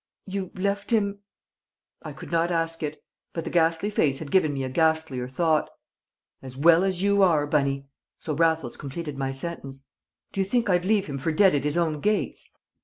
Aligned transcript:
"You 0.25 0.49
left 0.55 0.89
him" 0.89 1.19
I 2.01 2.11
could 2.11 2.31
not 2.31 2.49
ask 2.49 2.81
it. 2.81 3.03
But 3.33 3.43
the 3.43 3.51
ghastly 3.51 3.91
face 3.91 4.17
had 4.17 4.31
given 4.31 4.51
me 4.51 4.63
a 4.63 4.67
ghastlier 4.69 5.27
thought. 5.27 5.69
"As 6.41 6.57
well 6.57 6.83
as 6.83 7.03
you 7.03 7.21
are, 7.21 7.45
Bunny!" 7.45 7.85
so 8.17 8.33
Raffles 8.33 8.77
completed 8.77 9.15
my 9.15 9.31
sentence. 9.31 9.83
"Do 10.31 10.41
you 10.41 10.45
think 10.45 10.71
I'd 10.71 10.85
leave 10.85 11.05
him 11.05 11.19
for 11.19 11.31
dead 11.31 11.53
at 11.53 11.65
his 11.65 11.77
own 11.77 11.99
gates?" 12.01 12.49